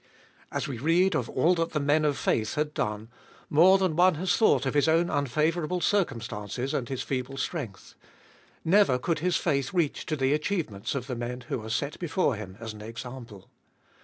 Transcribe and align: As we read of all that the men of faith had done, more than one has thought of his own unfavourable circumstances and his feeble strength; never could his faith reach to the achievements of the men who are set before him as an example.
As 0.51 0.67
we 0.67 0.79
read 0.79 1.13
of 1.15 1.29
all 1.29 1.53
that 1.53 1.73
the 1.73 1.79
men 1.79 2.05
of 2.05 2.17
faith 2.17 2.55
had 2.55 2.73
done, 2.73 3.09
more 3.51 3.77
than 3.77 3.95
one 3.95 4.15
has 4.15 4.35
thought 4.35 4.65
of 4.65 4.73
his 4.73 4.87
own 4.87 5.11
unfavourable 5.11 5.79
circumstances 5.79 6.73
and 6.73 6.89
his 6.89 7.03
feeble 7.03 7.37
strength; 7.37 7.93
never 8.65 8.97
could 8.97 9.19
his 9.19 9.37
faith 9.37 9.75
reach 9.75 10.07
to 10.07 10.15
the 10.15 10.33
achievements 10.33 10.95
of 10.95 11.05
the 11.05 11.15
men 11.15 11.41
who 11.49 11.61
are 11.63 11.69
set 11.69 11.99
before 11.99 12.33
him 12.33 12.57
as 12.59 12.73
an 12.73 12.81
example. 12.81 13.47